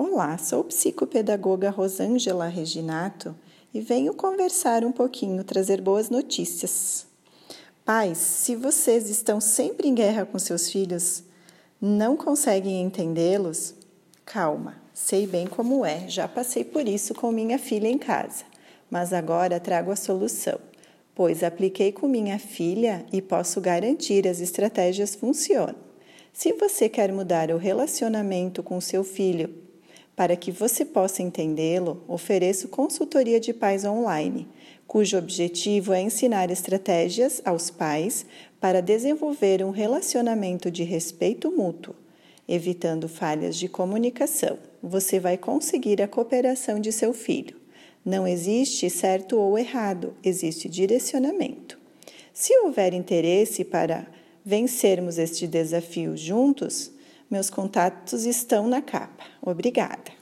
[0.00, 3.34] Olá, sou psicopedagoga Rosângela Reginato
[3.74, 7.04] e venho conversar um pouquinho, trazer boas notícias.
[7.84, 11.24] Pais, se vocês estão sempre em guerra com seus filhos,
[11.80, 13.74] não conseguem entendê-los,
[14.24, 18.44] calma, sei bem como é, já passei por isso com minha filha em casa,
[18.88, 20.60] mas agora trago a solução,
[21.12, 25.74] pois apliquei com minha filha e posso garantir as estratégias funcionam.
[26.32, 29.66] Se você quer mudar o relacionamento com seu filho
[30.18, 34.48] para que você possa entendê-lo, ofereço consultoria de pais online,
[34.84, 38.26] cujo objetivo é ensinar estratégias aos pais
[38.60, 41.94] para desenvolver um relacionamento de respeito mútuo,
[42.48, 44.58] evitando falhas de comunicação.
[44.82, 47.54] Você vai conseguir a cooperação de seu filho.
[48.04, 51.78] Não existe certo ou errado, existe direcionamento.
[52.32, 54.04] Se houver interesse para
[54.44, 56.90] vencermos este desafio juntos,
[57.30, 59.24] meus contatos estão na capa.
[59.42, 60.17] Obrigada.